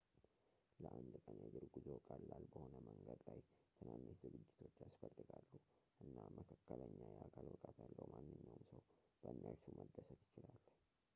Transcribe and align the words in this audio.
ለአንድ 0.83 1.13
ቀን 1.25 1.35
የእግር 1.39 1.65
ጉዞ 1.73 1.87
ቀላል 2.07 2.45
በሆነ 2.53 2.73
መንገድ 2.87 3.19
ላይ 3.27 3.39
ትናንሽ 3.75 4.15
ዝግጅቶች 4.23 4.79
ያስፈልጋሉ 4.85 5.51
እና 6.05 6.17
መካከለኛ 6.37 6.97
የአካል 7.13 7.47
ብቃት 7.55 7.77
ያለው 7.85 8.07
ማንኛውም 8.15 8.63
ሰው 8.71 8.81
በእነርሱ 9.23 9.65
መደሰት 9.81 10.19
ይችላል 10.27 10.59